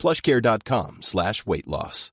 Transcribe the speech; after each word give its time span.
plushcare.com 0.00 1.02
slash 1.02 1.46
weight 1.46 1.68
loss. 1.68 2.10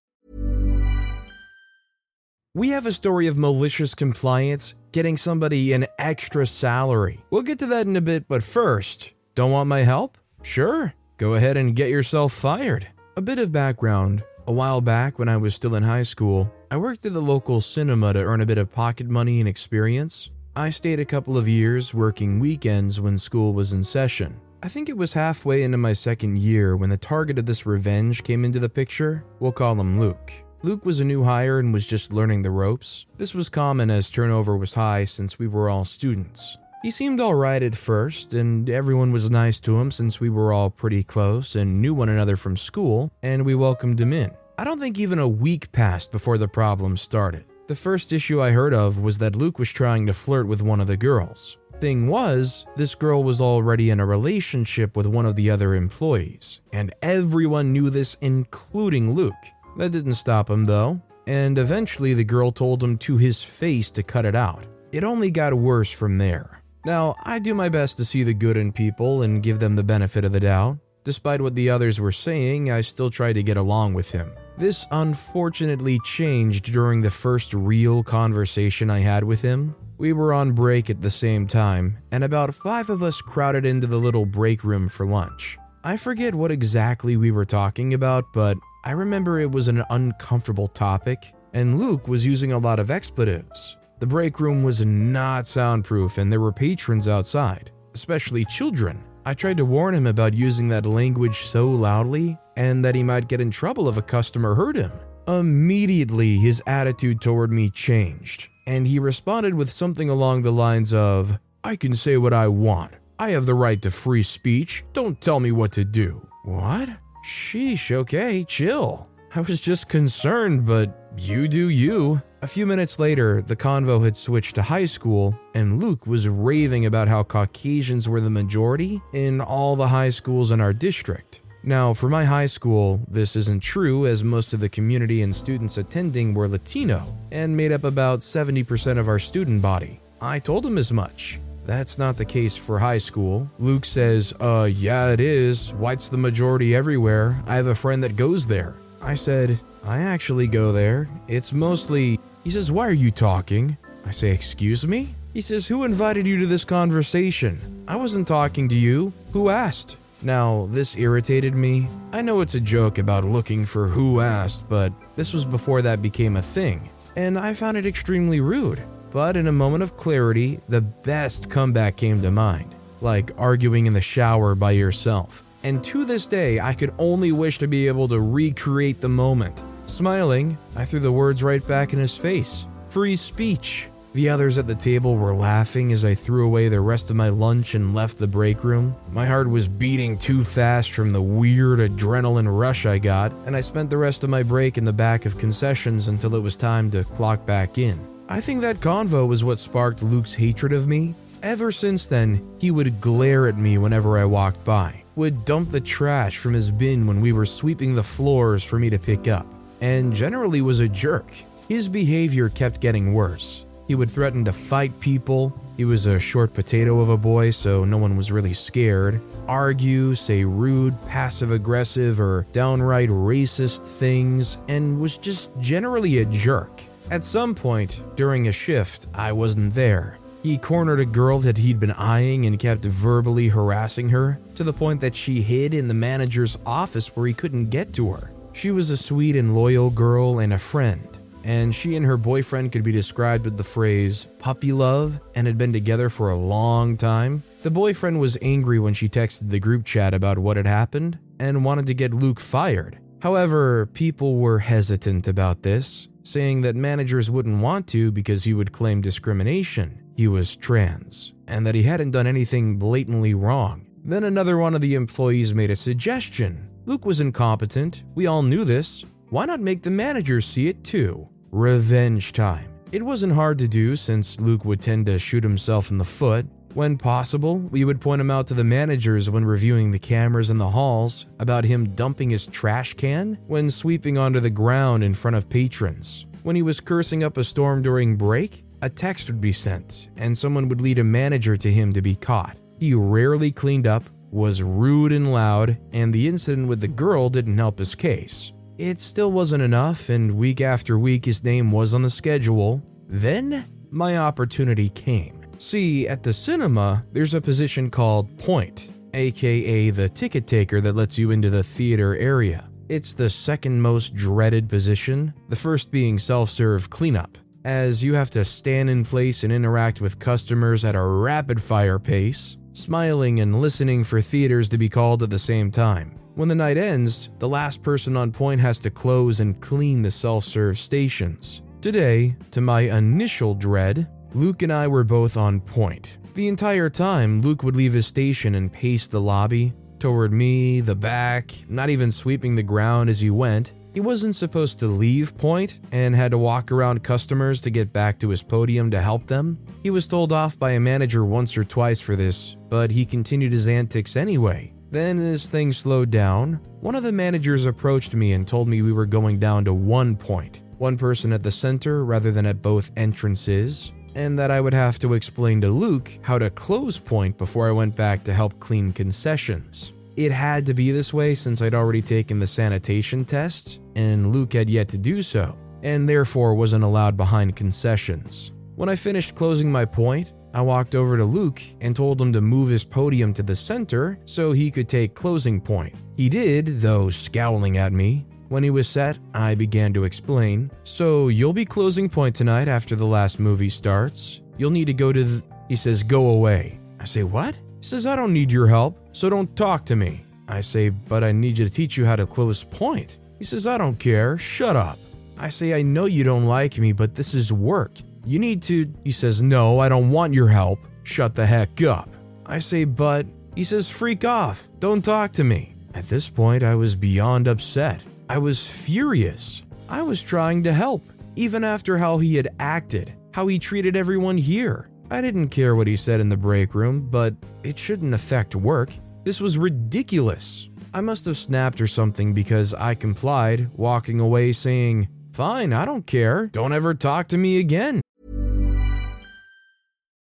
We 2.58 2.70
have 2.70 2.88
a 2.88 2.92
story 2.92 3.28
of 3.28 3.38
malicious 3.38 3.94
compliance 3.94 4.74
getting 4.92 5.16
somebody 5.16 5.74
an 5.74 5.86
extra 6.00 6.48
salary. 6.48 7.20
We'll 7.30 7.44
get 7.44 7.60
to 7.60 7.68
that 7.68 7.86
in 7.86 7.96
a 7.96 8.02
bit, 8.02 8.28
but 8.28 8.42
first, 8.42 9.14
don't 9.36 9.52
want 9.52 9.70
my 9.70 9.84
help? 9.84 10.18
Sure, 10.42 10.96
go 11.18 11.36
ahead 11.36 11.56
and 11.56 11.76
get 11.76 11.90
yourself 11.90 12.34
fired. 12.34 12.88
A 13.16 13.22
bit 13.22 13.38
of 13.38 13.52
background. 13.52 14.24
A 14.48 14.52
while 14.52 14.82
back, 14.82 15.20
when 15.20 15.30
I 15.30 15.38
was 15.38 15.54
still 15.54 15.76
in 15.76 15.84
high 15.84 16.02
school, 16.02 16.52
I 16.72 16.78
worked 16.78 17.06
at 17.06 17.14
the 17.14 17.22
local 17.22 17.62
cinema 17.62 18.14
to 18.14 18.24
earn 18.24 18.42
a 18.42 18.46
bit 18.48 18.58
of 18.58 18.72
pocket 18.72 19.08
money 19.08 19.40
and 19.40 19.48
experience. 19.48 20.32
I 20.56 20.72
stayed 20.72 21.00
a 21.00 21.06
couple 21.06 21.38
of 21.38 21.48
years 21.48 21.94
working 21.94 22.40
weekends 22.40 23.00
when 23.00 23.20
school 23.20 23.54
was 23.54 23.74
in 23.74 23.84
session. 23.84 24.42
I 24.64 24.70
think 24.70 24.90
it 24.90 24.98
was 24.98 25.14
halfway 25.14 25.62
into 25.62 25.78
my 25.78 25.94
second 25.94 26.40
year 26.40 26.76
when 26.76 26.90
the 26.90 26.98
target 26.98 27.38
of 27.38 27.46
this 27.46 27.68
revenge 27.68 28.24
came 28.24 28.44
into 28.44 28.60
the 28.60 28.68
picture. 28.68 29.24
We'll 29.40 29.52
call 29.52 29.80
him 29.80 30.00
Luke. 30.00 30.34
Luke 30.64 30.84
was 30.84 31.00
a 31.00 31.06
new 31.06 31.24
hire 31.24 31.60
and 31.60 31.72
was 31.72 31.86
just 31.86 32.12
learning 32.12 32.42
the 32.42 32.50
ropes. 32.50 33.06
This 33.18 33.36
was 33.36 33.50
common 33.50 33.92
as 33.92 34.10
turnover 34.10 34.58
was 34.58 34.74
high 34.74 35.06
since 35.06 35.38
we 35.38 35.48
were 35.48 35.70
all 35.70 35.86
students. 35.86 36.58
He 36.82 36.90
seemed 36.90 37.22
alright 37.22 37.62
at 37.62 37.76
first, 37.76 38.34
and 38.34 38.68
everyone 38.68 39.12
was 39.12 39.30
nice 39.30 39.60
to 39.60 39.80
him 39.80 39.92
since 39.92 40.20
we 40.20 40.30
were 40.30 40.52
all 40.52 40.72
pretty 40.72 41.04
close 41.04 41.56
and 41.56 41.80
knew 41.80 41.94
one 41.94 42.10
another 42.10 42.36
from 42.36 42.58
school, 42.58 43.12
and 43.22 43.46
we 43.46 43.54
welcomed 43.54 44.02
him 44.02 44.12
in. 44.12 44.32
I 44.58 44.64
don't 44.64 44.80
think 44.80 44.98
even 44.98 45.20
a 45.20 45.28
week 45.28 45.72
passed 45.72 46.12
before 46.12 46.40
the 46.40 46.48
problem 46.48 46.98
started. 46.98 47.46
The 47.68 47.76
first 47.76 48.12
issue 48.12 48.42
I 48.42 48.52
heard 48.52 48.74
of 48.74 48.98
was 48.98 49.20
that 49.20 49.36
Luke 49.36 49.60
was 49.60 49.70
trying 49.70 50.08
to 50.08 50.14
flirt 50.14 50.48
with 50.48 50.62
one 50.64 50.80
of 50.80 50.88
the 50.88 50.98
girls. 50.98 51.58
Thing 51.80 52.08
was, 52.08 52.66
this 52.76 52.96
girl 52.96 53.24
was 53.24 53.40
already 53.40 53.92
in 53.92 54.00
a 54.00 54.06
relationship 54.06 54.98
with 54.98 55.06
one 55.06 55.28
of 55.28 55.36
the 55.36 55.52
other 55.52 55.76
employees, 55.76 56.60
and 56.74 56.92
everyone 57.04 57.72
knew 57.72 57.92
this, 57.92 58.18
including 58.20 59.14
Luke. 59.14 59.36
That 59.78 59.92
didn't 59.92 60.16
stop 60.16 60.50
him 60.50 60.66
though, 60.66 61.04
and 61.28 61.60
eventually 61.60 62.16
the 62.16 62.24
girl 62.24 62.52
told 62.52 62.84
him 62.84 62.98
to 63.00 63.18
his 63.18 63.44
face 63.44 63.92
to 63.92 64.02
cut 64.02 64.26
it 64.26 64.36
out. 64.36 64.66
It 64.92 65.04
only 65.04 65.30
got 65.30 65.54
worse 65.54 65.92
from 65.92 66.18
there. 66.18 66.64
Now, 66.84 67.14
I 67.24 67.38
do 67.38 67.54
my 67.54 67.70
best 67.70 67.98
to 67.98 68.06
see 68.06 68.24
the 68.24 68.34
good 68.34 68.58
in 68.58 68.72
people 68.72 69.22
and 69.22 69.44
give 69.44 69.60
them 69.60 69.76
the 69.76 69.84
benefit 69.84 70.26
of 70.26 70.32
the 70.32 70.40
doubt. 70.40 70.80
Despite 71.04 71.42
what 71.42 71.54
the 71.54 71.70
others 71.70 72.02
were 72.02 72.12
saying, 72.12 72.72
I 72.72 72.82
still 72.82 73.12
tried 73.12 73.34
to 73.34 73.44
get 73.44 73.56
along 73.56 73.94
with 73.94 74.12
him. 74.12 74.32
This 74.58 74.88
unfortunately 74.90 76.00
changed 76.04 76.66
during 76.66 77.02
the 77.02 77.12
first 77.12 77.54
real 77.54 78.04
conversation 78.04 78.90
I 78.90 79.00
had 79.00 79.24
with 79.24 79.44
him. 79.44 79.76
We 80.00 80.14
were 80.14 80.32
on 80.32 80.52
break 80.52 80.92
at 80.92 81.02
the 81.02 81.10
same 81.10 81.48
time, 81.48 81.98
and 82.12 82.24
about 82.24 82.54
five 82.54 82.92
of 82.92 83.02
us 83.02 83.20
crowded 83.20 83.66
into 83.66 83.88
the 83.88 83.98
little 83.98 84.28
break 84.28 84.64
room 84.64 84.88
for 84.88 85.08
lunch. 85.08 85.58
I 85.84 85.98
forget 85.98 86.36
what 86.36 86.52
exactly 86.52 87.18
we 87.18 87.32
were 87.32 87.46
talking 87.46 87.96
about, 87.96 88.32
but 88.32 88.58
I 88.86 88.92
remember 88.92 89.40
it 89.40 89.52
was 89.52 89.68
an 89.68 89.84
uncomfortable 89.90 90.68
topic, 90.68 91.34
and 91.54 91.80
Luke 91.80 92.08
was 92.08 92.26
using 92.26 92.52
a 92.52 92.60
lot 92.60 92.80
of 92.80 92.92
expletives. 92.92 93.76
The 94.00 94.06
break 94.06 94.40
room 94.40 94.64
was 94.64 94.86
not 94.86 95.48
soundproof, 95.48 96.20
and 96.20 96.32
there 96.32 96.42
were 96.42 96.52
patrons 96.52 97.08
outside, 97.08 97.72
especially 97.96 98.46
children. 98.46 99.04
I 99.26 99.34
tried 99.34 99.58
to 99.58 99.66
warn 99.66 99.96
him 99.96 100.06
about 100.06 100.36
using 100.36 100.68
that 100.70 100.86
language 100.86 101.40
so 101.40 101.70
loudly, 101.70 102.38
and 102.56 102.86
that 102.86 102.94
he 102.94 103.02
might 103.02 103.28
get 103.28 103.42
in 103.42 103.50
trouble 103.50 103.90
if 103.90 103.98
a 103.98 104.04
customer 104.04 104.54
heard 104.54 104.78
him. 104.78 104.92
Immediately, 105.28 106.38
his 106.38 106.62
attitude 106.68 107.20
toward 107.20 107.52
me 107.52 107.72
changed, 107.72 108.50
and 108.68 108.86
he 108.86 109.00
responded 109.00 109.56
with 109.56 109.72
something 109.72 110.10
along 110.10 110.42
the 110.42 110.52
lines 110.52 110.94
of, 110.94 111.40
I 111.64 111.78
can 111.78 111.96
say 111.96 112.18
what 112.18 112.34
I 112.34 112.50
want. 112.50 112.94
I 113.18 113.32
have 113.32 113.48
the 113.48 113.56
right 113.56 113.82
to 113.82 113.90
free 113.90 114.22
speech. 114.22 114.84
Don't 114.94 115.20
tell 115.20 115.40
me 115.40 115.52
what 115.52 115.72
to 115.72 115.86
do. 115.86 116.28
What? 116.44 116.90
Sheesh, 117.26 117.92
okay, 117.92 118.44
chill. 118.44 119.10
I 119.34 119.42
was 119.42 119.62
just 119.62 119.90
concerned, 119.90 120.66
but 120.66 121.14
you 121.18 121.48
do 121.48 121.70
you. 121.70 122.22
A 122.42 122.48
few 122.48 122.66
minutes 122.66 123.00
later, 123.00 123.42
the 123.42 123.56
convo 123.56 124.04
had 124.04 124.16
switched 124.16 124.56
to 124.56 124.62
high 124.62 124.86
school, 124.86 125.38
and 125.56 125.82
Luke 125.82 126.06
was 126.06 126.28
raving 126.28 126.86
about 126.86 127.08
how 127.08 127.24
Caucasians 127.24 128.08
were 128.08 128.22
the 128.22 128.30
majority 128.30 129.02
in 129.14 129.42
all 129.42 129.76
the 129.76 129.88
high 129.88 130.10
schools 130.10 130.52
in 130.52 130.62
our 130.62 130.74
district. 130.74 131.42
Now, 131.68 131.94
for 131.94 132.08
my 132.08 132.24
high 132.24 132.46
school, 132.46 133.02
this 133.10 133.36
isn't 133.36 133.60
true 133.60 134.08
as 134.08 134.24
most 134.24 134.54
of 134.54 134.62
the 134.62 134.70
community 134.70 135.22
and 135.22 135.36
students 135.36 135.78
attending 135.78 136.34
were 136.34 136.48
Latino 136.48 137.14
and 137.34 137.58
made 137.58 137.74
up 137.74 137.84
about 137.84 138.22
70% 138.22 138.98
of 138.98 139.10
our 139.10 139.20
student 139.20 139.62
body. 139.62 140.00
I 140.22 140.40
told 140.40 140.66
him 140.66 140.78
as 140.78 140.94
much. 140.94 141.42
That's 141.66 141.98
not 141.98 142.16
the 142.16 142.24
case 142.24 142.56
for 142.56 142.80
high 142.80 143.00
school. 143.00 143.52
Luke 143.60 143.84
says, 143.84 144.34
Uh, 144.40 144.70
yeah, 144.72 145.10
it 145.10 145.20
is. 145.20 145.74
White's 145.74 146.08
the 146.08 146.16
majority 146.16 146.74
everywhere. 146.74 147.44
I 147.46 147.56
have 147.56 147.68
a 147.68 147.76
friend 147.76 148.02
that 148.02 148.16
goes 148.16 148.48
there. 148.48 148.78
I 149.02 149.16
said, 149.16 149.60
I 149.84 149.98
actually 149.98 150.48
go 150.48 150.72
there. 150.72 151.10
It's 151.28 151.52
mostly. 151.52 152.18
He 152.46 152.50
says, 152.50 152.72
Why 152.72 152.88
are 152.88 152.94
you 152.94 153.12
talking? 153.12 153.76
I 154.06 154.12
say, 154.12 154.30
Excuse 154.30 154.88
me? 154.88 155.16
He 155.34 155.42
says, 155.42 155.68
Who 155.68 155.84
invited 155.84 156.26
you 156.26 156.38
to 156.40 156.46
this 156.46 156.64
conversation? 156.64 157.84
I 157.90 157.98
wasn't 157.98 158.26
talking 158.26 158.70
to 158.70 158.76
you. 158.76 159.12
Who 159.34 159.50
asked? 159.50 159.98
Now, 160.24 160.68
this 160.72 160.98
irritated 160.98 161.54
me. 161.54 161.88
I 162.12 162.22
know 162.22 162.42
it's 162.42 162.56
a 162.56 162.60
joke 162.60 162.98
about 162.98 163.24
looking 163.24 163.66
for 163.66 163.88
who 163.88 164.20
asked, 164.20 164.68
but 164.68 164.92
this 165.16 165.32
was 165.32 165.46
before 165.46 165.82
that 165.84 166.02
became 166.02 166.38
a 166.38 166.42
thing, 166.42 166.90
and 167.16 167.38
I 167.38 167.54
found 167.54 167.78
it 167.78 167.86
extremely 167.86 168.40
rude. 168.40 168.84
But 169.12 169.38
in 169.38 169.48
a 169.48 169.52
moment 169.52 169.84
of 169.84 169.96
clarity, 169.96 170.60
the 170.68 170.82
best 170.82 171.50
comeback 171.50 171.98
came 171.98 172.22
to 172.22 172.32
mind, 172.32 172.74
like 173.00 173.32
arguing 173.38 173.86
in 173.86 173.94
the 173.94 174.02
shower 174.02 174.56
by 174.56 174.72
yourself. 174.72 175.44
And 175.64 175.84
to 175.86 176.04
this 176.04 176.26
day, 176.26 176.60
I 176.60 176.74
could 176.74 176.94
only 176.98 177.32
wish 177.32 177.60
to 177.60 177.68
be 177.68 177.88
able 177.88 178.08
to 178.08 178.20
recreate 178.20 179.02
the 179.02 179.10
moment. 179.10 179.58
Smiling, 179.86 180.58
I 180.76 180.86
threw 180.86 181.00
the 181.00 181.12
words 181.12 181.44
right 181.44 181.66
back 181.66 181.94
in 181.94 182.00
his 182.00 182.18
face 182.18 182.66
free 182.90 183.16
speech. 183.16 183.88
The 184.14 184.30
others 184.30 184.58
at 184.58 184.68
the 184.68 184.76
table 184.76 185.16
were 185.16 185.36
laughing 185.36 185.92
as 185.92 186.04
I 186.04 186.16
threw 186.16 186.46
away 186.46 186.70
the 186.70 186.82
rest 186.82 187.10
of 187.10 187.16
my 187.16 187.30
lunch 187.30 187.76
and 187.76 187.94
left 187.94 188.18
the 188.18 188.28
break 188.28 188.64
room. 188.64 188.96
My 189.12 189.26
heart 189.26 189.50
was 189.50 189.68
beating 189.68 190.18
too 190.18 190.44
fast 190.44 190.92
from 190.92 191.12
the 191.12 191.22
weird 191.22 191.80
adrenaline 191.80 192.48
rush 192.58 192.86
I 192.86 192.98
got, 192.98 193.32
and 193.46 193.56
I 193.56 193.62
spent 193.62 193.90
the 193.90 193.98
rest 193.98 194.24
of 194.24 194.30
my 194.30 194.44
break 194.44 194.78
in 194.78 194.86
the 194.86 194.94
back 194.94 195.26
of 195.26 195.38
concessions 195.38 196.08
until 196.08 196.36
it 196.36 196.42
was 196.42 196.56
time 196.56 196.90
to 196.92 197.04
clock 197.04 197.46
back 197.46 197.78
in. 197.78 198.00
I 198.30 198.42
think 198.42 198.62
that 198.62 198.80
convo 198.80 199.28
was 199.28 199.44
what 199.44 199.60
sparked 199.60 200.02
Luke's 200.02 200.34
hatred 200.34 200.74
of 200.74 200.88
me. 200.88 201.14
Ever 201.44 201.72
since 201.72 202.08
then, 202.08 202.42
he 202.60 202.72
would 202.72 203.00
glare 203.00 203.48
at 203.48 203.58
me 203.58 203.78
whenever 203.78 204.18
I 204.18 204.26
walked 204.26 204.64
by, 204.64 205.04
would 205.16 205.46
dump 205.46 205.70
the 205.70 205.80
trash 205.80 206.38
from 206.38 206.54
his 206.54 206.72
bin 206.72 207.06
when 207.06 207.22
we 207.22 207.34
were 207.34 207.46
sweeping 207.46 207.94
the 207.94 208.04
floors 208.04 208.64
for 208.64 208.80
me 208.80 208.90
to 208.90 208.98
pick 208.98 209.28
up, 209.28 209.46
and 209.80 210.12
generally 210.12 210.62
was 210.62 210.80
a 210.80 210.90
jerk. 210.90 211.28
His 211.70 211.88
behavior 211.88 212.50
kept 212.50 212.82
getting 212.82 213.14
worse. 213.14 213.66
He 213.88 213.96
would 213.96 214.12
threaten 214.12 214.44
to 214.46 214.54
fight 214.54 215.00
people. 215.00 215.58
He 215.78 215.86
was 215.86 216.06
a 216.08 216.20
short 216.20 216.54
potato 216.54 217.00
of 217.00 217.10
a 217.10 217.18
boy, 217.18 217.52
so 217.52 217.86
no 217.86 217.98
one 217.98 218.18
was 218.18 218.32
really 218.32 218.54
scared. 218.54 219.22
Argue, 219.48 220.14
say 220.14 220.44
rude, 220.44 220.94
passive 221.06 221.52
aggressive, 221.52 222.20
or 222.20 222.46
downright 222.52 223.10
racist 223.10 223.86
things, 223.86 224.58
and 224.68 225.00
was 225.00 225.18
just 225.18 225.50
generally 225.62 226.18
a 226.20 226.26
jerk. 226.26 226.82
At 227.10 227.24
some 227.24 227.56
point 227.56 228.04
during 228.18 228.50
a 228.50 228.52
shift, 228.52 229.08
I 229.14 229.32
wasn't 229.32 229.74
there. 229.74 230.18
He 230.44 230.58
cornered 230.58 231.00
a 231.00 231.06
girl 231.06 231.40
that 231.40 231.58
he'd 231.58 231.80
been 231.80 231.92
eyeing 231.92 232.46
and 232.46 232.60
kept 232.60 232.84
verbally 232.84 233.48
harassing 233.48 234.10
her 234.10 234.40
to 234.56 234.64
the 234.64 234.74
point 234.74 235.00
that 235.02 235.16
she 235.16 235.42
hid 235.42 235.74
in 235.74 235.88
the 235.88 235.94
manager's 235.94 236.58
office 236.66 237.16
where 237.16 237.28
he 237.28 237.34
couldn't 237.34 237.70
get 237.70 237.94
to 237.94 238.12
her. 238.12 238.32
She 238.52 238.72
was 238.72 238.90
a 238.90 238.98
sweet 238.98 239.36
and 239.36 239.56
loyal 239.56 239.90
girl 239.90 240.40
and 240.40 240.52
a 240.52 240.58
friend 240.58 241.17
and 241.48 241.74
she 241.74 241.96
and 241.96 242.06
her 242.06 242.18
boyfriend 242.18 242.74
could 242.74 242.84
be 242.84 242.92
described 242.92 243.46
with 243.46 243.56
the 243.56 243.64
phrase 243.64 244.28
puppy 244.38 244.74
love 244.74 245.20
and 245.34 245.48
had 245.48 245.58
been 245.58 245.72
together 245.72 246.10
for 246.10 246.30
a 246.30 246.36
long 246.36 246.98
time. 246.98 247.42
The 247.64 247.72
boyfriend 247.72 248.20
was 248.20 248.38
angry 248.42 248.80
when 248.80 248.94
she 248.94 249.08
texted 249.08 249.50
the 249.50 249.60
group 249.60 249.86
chat 249.86 250.14
about 250.14 250.38
what 250.38 250.58
had 250.58 250.68
happened 250.68 251.18
and 251.40 251.64
wanted 251.64 251.86
to 251.86 251.94
get 251.94 252.14
Luke 252.14 252.42
fired. 252.42 253.00
However, 253.22 253.86
people 253.94 254.36
were 254.36 254.60
hesitant 254.60 255.28
about 255.28 255.64
this, 255.64 256.10
saying 256.22 256.62
that 256.62 256.76
managers 256.76 257.32
wouldn't 257.32 257.62
want 257.62 257.88
to 257.88 258.12
because 258.12 258.44
he 258.44 258.54
would 258.54 258.74
claim 258.74 259.02
discrimination. 259.02 260.04
He 260.18 260.28
was 260.28 260.56
trans, 260.56 261.34
and 261.48 261.66
that 261.66 261.76
he 261.76 261.84
hadn't 261.84 262.12
done 262.12 262.28
anything 262.28 262.78
blatantly 262.78 263.34
wrong. 263.34 263.88
Then 264.04 264.26
another 264.26 264.58
one 264.58 264.76
of 264.76 264.82
the 264.82 264.96
employees 264.96 265.54
made 265.54 265.72
a 265.72 265.76
suggestion. 265.78 266.70
Luke 266.86 267.06
was 267.06 267.22
incompetent, 267.22 268.04
we 268.16 268.28
all 268.28 268.44
knew 268.44 268.66
this, 268.66 269.06
why 269.30 269.46
not 269.46 269.60
make 269.60 269.82
the 269.82 269.92
manager 269.92 270.40
see 270.42 270.68
it 270.68 270.84
too? 270.84 271.28
Revenge 271.52 272.34
time. 272.34 272.68
It 272.92 273.04
wasn't 273.04 273.34
hard 273.34 273.58
to 273.60 273.68
do 273.68 273.96
since 273.96 274.40
Luke 274.40 274.66
would 274.66 274.82
tend 274.82 275.06
to 275.06 275.18
shoot 275.18 275.44
himself 275.44 275.92
in 275.92 275.98
the 275.98 276.04
foot. 276.04 276.46
When 276.74 276.98
possible, 276.98 277.58
we 277.58 277.86
would 277.86 278.02
point 278.02 278.22
him 278.22 278.30
out 278.30 278.48
to 278.48 278.54
the 278.54 278.64
managers 278.64 279.30
when 279.30 279.46
reviewing 279.46 279.92
the 279.92 280.00
cameras 280.00 280.52
in 280.52 280.58
the 280.58 280.70
halls 280.70 281.26
about 281.40 281.64
him 281.64 281.96
dumping 281.96 282.30
his 282.30 282.46
trash 282.46 282.94
can 282.94 283.38
when 283.48 283.70
sweeping 283.70 284.18
onto 284.18 284.40
the 284.40 284.50
ground 284.50 285.04
in 285.04 285.14
front 285.14 285.38
of 285.38 285.50
patrons. 285.50 286.26
When 286.44 286.56
he 286.56 286.62
was 286.62 286.80
cursing 286.80 287.24
up 287.24 287.38
a 287.38 287.44
storm 287.44 287.82
during 287.82 288.16
break, 288.16 288.64
a 288.82 288.90
text 288.90 289.28
would 289.28 289.42
be 289.42 289.54
sent, 289.54 290.10
and 290.18 290.38
someone 290.38 290.70
would 290.70 290.82
lead 290.82 291.00
a 291.00 291.04
manager 291.04 291.58
to 291.58 291.72
him 291.72 291.94
to 291.94 292.02
be 292.02 292.16
caught. 292.16 292.60
He 292.78 292.94
rarely 292.94 293.52
cleaned 293.52 293.88
up, 293.88 294.04
was 294.32 294.62
rude 294.62 295.12
and 295.12 295.32
loud, 295.32 295.78
and 295.94 296.14
the 296.14 296.28
incident 296.28 296.68
with 296.68 296.82
the 296.82 296.88
girl 296.88 297.30
didn't 297.30 297.58
help 297.58 297.80
his 297.80 297.96
case. 297.96 298.54
It 298.78 299.00
still 299.00 299.32
wasn't 299.32 299.64
enough, 299.64 300.10
and 300.10 300.38
week 300.38 300.62
after 300.62 301.00
week 301.00 301.26
his 301.26 301.44
name 301.44 301.72
was 301.72 301.96
on 301.96 302.04
the 302.04 302.12
schedule. 302.12 302.84
Then 303.08 303.66
my 303.90 304.18
opportunity 304.18 304.90
came. 304.90 305.42
See, 305.58 306.08
at 306.08 306.22
the 306.22 306.32
cinema, 306.32 307.04
there's 307.12 307.34
a 307.34 307.42
position 307.42 307.90
called 307.90 308.38
point, 308.38 308.92
aka 309.16 309.90
the 309.90 310.08
ticket 310.10 310.46
taker 310.46 310.80
that 310.82 310.96
lets 310.96 311.18
you 311.18 311.32
into 311.32 311.50
the 311.50 311.64
theater 311.64 312.16
area. 312.18 312.70
It's 312.88 313.16
the 313.16 313.32
second 313.32 313.82
most 313.82 314.14
dreaded 314.14 314.70
position, 314.70 315.34
the 315.50 315.56
first 315.56 315.90
being 315.90 316.20
self 316.20 316.52
serve 316.52 316.92
cleanup, 316.92 317.36
as 317.66 318.04
you 318.04 318.14
have 318.14 318.30
to 318.32 318.46
stand 318.46 318.92
in 318.92 319.04
place 319.04 319.44
and 319.44 319.52
interact 319.52 320.02
with 320.02 320.20
customers 320.20 320.86
at 320.86 320.96
a 320.96 321.02
rapid 321.02 321.60
fire 321.60 321.98
pace, 321.98 322.58
smiling 322.74 323.40
and 323.40 323.60
listening 323.60 324.04
for 324.04 324.22
theaters 324.22 324.70
to 324.70 324.78
be 324.78 324.88
called 324.88 325.24
at 325.24 325.32
the 325.32 325.40
same 325.40 325.72
time. 325.72 326.20
When 326.38 326.50
the 326.50 326.54
night 326.54 326.78
ends, 326.78 327.32
the 327.40 327.50
last 327.50 327.82
person 327.82 328.16
on 328.16 328.32
point 328.32 328.62
has 328.62 328.78
to 328.82 328.92
close 328.92 329.40
and 329.40 329.60
clean 329.60 330.04
the 330.04 330.12
self 330.12 330.44
serve 330.44 330.78
stations. 330.78 331.64
Today, 331.82 332.36
to 332.52 332.62
my 332.62 332.82
initial 332.82 333.56
dread, 333.56 334.08
Luke 334.36 334.62
and 334.62 334.72
I 334.72 334.88
were 334.88 335.04
both 335.04 335.36
on 335.36 335.60
point. 335.60 336.20
The 336.36 336.48
entire 336.48 336.92
time, 336.92 337.42
Luke 337.42 337.64
would 337.64 337.76
leave 337.76 337.94
his 337.94 338.06
station 338.06 338.54
and 338.54 338.72
pace 338.72 339.08
the 339.08 339.20
lobby 339.20 339.74
toward 339.98 340.32
me, 340.32 340.80
the 340.80 340.94
back, 340.94 341.56
not 341.68 341.90
even 341.90 342.12
sweeping 342.12 342.54
the 342.54 342.62
ground 342.62 343.10
as 343.10 343.20
he 343.20 343.32
went. 343.32 343.74
He 343.96 344.00
wasn't 344.00 344.36
supposed 344.36 344.78
to 344.82 344.88
leave 344.88 345.36
point 345.40 345.80
and 345.92 346.16
had 346.16 346.30
to 346.30 346.38
walk 346.38 346.72
around 346.72 347.02
customers 347.02 347.62
to 347.62 347.72
get 347.72 347.92
back 347.92 348.20
to 348.20 348.30
his 348.30 348.44
podium 348.44 348.92
to 348.92 349.02
help 349.02 349.26
them. 349.26 349.58
He 349.82 349.90
was 349.90 350.06
told 350.06 350.32
off 350.32 350.60
by 350.60 350.74
a 350.74 350.80
manager 350.80 351.26
once 351.26 351.58
or 351.58 351.64
twice 351.64 352.00
for 352.00 352.16
this, 352.16 352.56
but 352.70 352.92
he 352.92 353.08
continued 353.08 353.54
his 353.54 353.68
antics 353.68 354.16
anyway. 354.16 354.76
Then, 354.90 355.20
as 355.20 355.50
things 355.50 355.78
slowed 355.78 356.12
down, 356.12 356.62
one 356.80 356.96
of 356.96 357.04
the 357.04 357.12
managers 357.12 357.66
approached 357.66 358.14
me 358.16 358.34
and 358.34 358.48
told 358.48 358.68
me 358.68 358.82
we 358.82 358.94
were 358.94 359.06
going 359.06 359.38
down 359.38 359.66
to 359.66 359.74
one 359.74 360.16
point, 360.16 360.62
one 360.78 360.98
person 360.98 361.34
at 361.34 361.44
the 361.44 361.52
center 361.52 362.06
rather 362.06 362.32
than 362.32 362.46
at 362.46 362.62
both 362.62 362.92
entrances, 362.96 363.92
and 364.16 364.40
that 364.40 364.50
I 364.50 364.62
would 364.62 364.74
have 364.74 364.98
to 365.00 365.14
explain 365.14 365.60
to 365.62 365.70
Luke 365.70 366.12
how 366.22 366.40
to 366.40 366.50
close 366.50 366.98
point 366.98 367.38
before 367.38 367.68
I 367.68 367.74
went 367.74 367.96
back 367.96 368.24
to 368.26 368.34
help 368.34 368.60
clean 368.60 368.94
concessions. 368.94 369.92
It 370.16 370.32
had 370.32 370.66
to 370.66 370.74
be 370.74 370.92
this 370.92 371.14
way 371.14 371.36
since 371.36 371.62
I'd 371.62 371.76
already 371.76 372.02
taken 372.02 372.40
the 372.40 372.48
sanitation 372.48 373.26
test, 373.26 373.80
and 373.96 374.34
Luke 374.34 374.54
had 374.54 374.70
yet 374.70 374.88
to 374.90 374.98
do 374.98 375.22
so, 375.22 375.56
and 375.84 376.08
therefore 376.08 376.56
wasn't 376.56 376.84
allowed 376.84 377.18
behind 377.18 377.56
concessions. 377.56 378.52
When 378.76 378.90
I 378.90 378.96
finished 378.96 379.36
closing 379.36 379.72
my 379.72 379.86
point, 379.86 380.32
I 380.58 380.62
walked 380.62 380.96
over 380.96 381.18
to 381.18 381.24
Luke 381.24 381.62
and 381.82 381.96
told 381.96 382.20
him 382.20 382.34
to 382.34 382.42
move 382.42 382.68
his 382.68 382.84
podium 382.84 383.32
to 383.36 383.44
the 383.44 383.56
center 383.56 384.18
so 384.26 384.54
he 384.54 384.72
could 384.72 384.90
take 384.90 385.14
closing 385.14 385.62
point. 385.62 385.94
He 386.16 386.30
did, 386.30 386.82
though 386.82 387.12
scowling 387.12 387.78
at 387.78 387.94
me, 387.94 388.26
when 388.50 388.64
he 388.64 388.72
was 388.72 388.88
set, 388.88 389.20
I 389.36 389.54
began 389.54 389.94
to 389.94 390.04
explain. 390.04 390.72
So, 390.84 391.28
you'll 391.28 391.54
be 391.54 391.64
closing 391.64 392.10
point 392.10 392.36
tonight 392.36 392.68
after 392.68 392.96
the 392.96 393.06
last 393.06 393.40
movie 393.40 393.70
starts. 393.70 394.42
You'll 394.58 394.72
need 394.72 394.86
to 394.86 394.94
go 394.94 395.14
to 395.14 395.24
the. 395.24 395.44
He 395.70 395.76
says, 395.76 396.02
Go 396.02 396.32
away. 396.32 396.80
I 397.00 397.06
say, 397.06 397.22
What? 397.22 397.54
He 397.54 397.84
says, 397.84 398.08
I 398.08 398.16
don't 398.16 398.34
need 398.34 398.52
your 398.52 398.66
help, 398.66 398.98
so 399.12 399.30
don't 399.30 399.56
talk 399.56 399.86
to 399.86 399.96
me. 399.96 400.24
I 400.48 400.62
say, 400.62 400.90
But 400.90 401.24
I 401.24 401.34
need 401.34 401.60
you 401.60 401.66
to 401.66 401.72
teach 401.72 401.98
you 401.98 402.06
how 402.08 402.16
to 402.16 402.26
close 402.26 402.64
point. 402.64 403.20
He 403.38 403.44
says, 403.44 403.68
I 403.68 403.78
don't 403.78 404.00
care. 404.00 404.40
Shut 404.40 404.76
up. 404.76 404.98
I 405.38 405.50
say, 405.50 405.76
I 405.76 405.84
know 405.84 406.06
you 406.06 406.24
don't 406.24 406.48
like 406.48 406.80
me, 406.80 406.94
but 406.94 407.14
this 407.14 407.36
is 407.36 407.54
work. 407.54 407.92
You 408.28 408.40
need 408.40 408.62
to. 408.64 408.94
He 409.06 409.12
says, 409.14 409.42
No, 409.42 409.80
I 409.80 409.88
don't 409.88 410.12
want 410.12 410.34
your 410.34 410.50
help. 410.50 410.80
Shut 411.04 411.34
the 411.34 411.46
heck 411.46 411.82
up. 411.82 412.10
I 412.46 412.60
say, 412.60 412.84
But. 412.84 413.26
He 413.56 413.64
says, 413.64 413.90
Freak 413.90 414.26
off. 414.26 414.68
Don't 414.80 415.04
talk 415.04 415.32
to 415.34 415.44
me. 415.44 415.76
At 415.94 416.10
this 416.10 416.30
point, 416.30 416.62
I 416.62 416.76
was 416.76 416.96
beyond 416.96 417.48
upset. 417.48 418.04
I 418.30 418.38
was 418.38 418.68
furious. 418.68 419.64
I 419.90 420.04
was 420.04 420.22
trying 420.22 420.62
to 420.64 420.74
help, 420.74 421.02
even 421.36 421.64
after 421.64 421.98
how 421.98 422.18
he 422.18 422.36
had 422.36 422.50
acted, 422.60 423.14
how 423.34 423.48
he 423.48 423.58
treated 423.58 423.96
everyone 423.96 424.38
here. 424.38 424.90
I 425.10 425.22
didn't 425.22 425.50
care 425.50 425.76
what 425.76 425.88
he 425.88 425.96
said 425.96 426.20
in 426.20 426.28
the 426.28 426.36
break 426.38 426.76
room, 426.76 427.10
but 427.10 427.34
it 427.64 427.80
shouldn't 427.80 428.14
affect 428.14 428.56
work. 428.56 428.90
This 429.24 429.40
was 429.40 429.58
ridiculous. 429.58 430.70
I 430.94 431.00
must 431.00 431.26
have 431.26 431.38
snapped 431.38 431.80
or 431.80 431.88
something 431.88 432.34
because 432.34 432.74
I 432.74 432.94
complied, 432.94 433.72
walking 433.74 434.20
away 434.20 434.52
saying, 434.52 435.08
Fine, 435.32 435.72
I 435.72 435.86
don't 435.86 436.06
care. 436.06 436.48
Don't 436.48 436.74
ever 436.74 436.94
talk 436.94 437.30
to 437.30 437.38
me 437.38 437.60
again. 437.60 438.02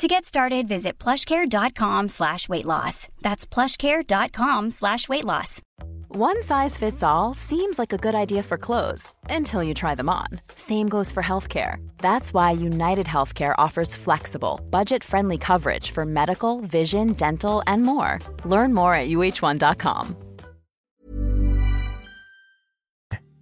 To 0.00 0.08
get 0.08 0.24
started, 0.24 0.66
visit 0.66 0.98
plushcare.com 0.98 2.08
slash 2.08 2.48
weight 2.48 2.64
loss. 2.64 3.06
That's 3.20 3.44
plushcare.com 3.44 4.70
slash 4.70 5.10
weight 5.10 5.26
loss. 5.26 5.60
One 6.08 6.42
size 6.42 6.78
fits 6.78 7.02
all 7.02 7.34
seems 7.34 7.78
like 7.78 7.92
a 7.92 7.98
good 7.98 8.14
idea 8.14 8.42
for 8.42 8.56
clothes 8.56 9.12
until 9.28 9.62
you 9.62 9.74
try 9.74 9.94
them 9.94 10.08
on. 10.08 10.28
Same 10.56 10.88
goes 10.88 11.12
for 11.12 11.22
healthcare. 11.22 11.86
That's 11.98 12.32
why 12.32 12.52
United 12.52 13.04
Healthcare 13.04 13.54
offers 13.58 13.94
flexible, 13.94 14.62
budget 14.70 15.04
friendly 15.04 15.36
coverage 15.36 15.90
for 15.90 16.06
medical, 16.06 16.62
vision, 16.62 17.12
dental, 17.12 17.62
and 17.66 17.82
more. 17.82 18.20
Learn 18.46 18.72
more 18.72 18.94
at 18.94 19.08
uh1.com. 19.08 20.16